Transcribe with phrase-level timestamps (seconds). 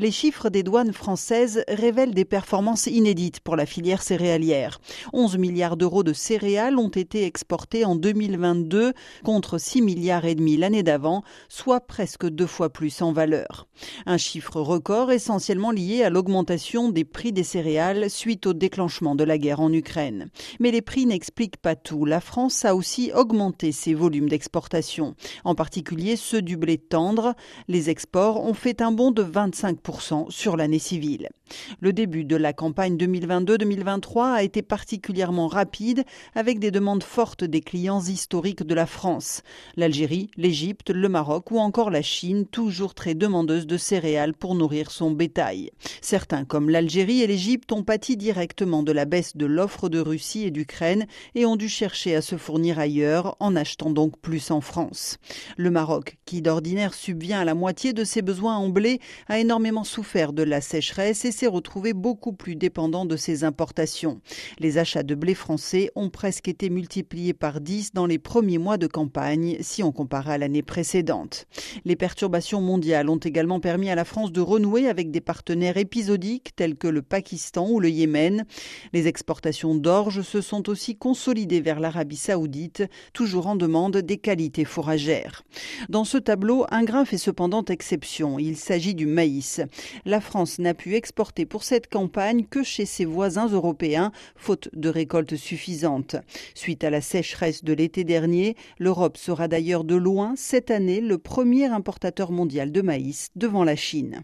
[0.00, 4.80] Les chiffres des douanes françaises révèlent des performances inédites pour la filière céréalière.
[5.12, 8.94] 11 milliards d'euros de céréales ont été exportés en 2022
[9.24, 13.66] contre 6 milliards et demi l'année d'avant, soit presque deux fois plus en valeur.
[14.06, 19.24] Un chiffre record essentiellement lié à l'augmentation des prix des céréales suite au déclenchement de
[19.24, 20.30] la guerre en Ukraine.
[20.60, 22.06] Mais les prix n'expliquent pas tout.
[22.06, 25.14] La France a aussi augmenté ses volumes d'exportation,
[25.44, 27.34] en particulier ceux du blé tendre.
[27.68, 31.28] Les exports ont fait un bond de 25% sur l'année civile.
[31.80, 36.04] Le début de la campagne 2022-2023 a été particulièrement rapide
[36.34, 39.42] avec des demandes fortes des clients historiques de la France.
[39.76, 44.90] L'Algérie, l'Égypte, le Maroc ou encore la Chine, toujours très demandeuses de céréales pour nourrir
[44.90, 45.70] son bétail.
[46.00, 50.44] Certains, comme l'Algérie et l'Égypte, ont pâti directement de la baisse de l'offre de Russie
[50.44, 54.60] et d'Ukraine et ont dû chercher à se fournir ailleurs en achetant donc plus en
[54.60, 55.18] France.
[55.56, 59.79] Le Maroc, qui d'ordinaire subvient à la moitié de ses besoins en blé, a énormément
[59.84, 64.20] souffert de la sécheresse et s'est retrouvé beaucoup plus dépendant de ses importations.
[64.58, 68.76] Les achats de blé français ont presque été multipliés par 10 dans les premiers mois
[68.76, 71.46] de campagne si on compare à l'année précédente.
[71.84, 76.54] Les perturbations mondiales ont également permis à la France de renouer avec des partenaires épisodiques
[76.56, 78.44] tels que le Pakistan ou le Yémen.
[78.92, 84.64] Les exportations d'orge se sont aussi consolidées vers l'Arabie saoudite, toujours en demande des qualités
[84.64, 85.42] fourragères.
[85.88, 88.38] Dans ce tableau, un grain fait cependant exception.
[88.38, 89.59] Il s'agit du maïs.
[90.04, 94.88] La France n'a pu exporter pour cette campagne que chez ses voisins européens, faute de
[94.88, 96.16] récoltes suffisantes.
[96.54, 101.18] Suite à la sécheresse de l'été dernier, l'Europe sera d'ailleurs de loin cette année le
[101.18, 104.22] premier importateur mondial de maïs devant la Chine.